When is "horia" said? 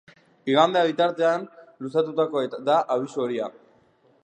3.27-3.53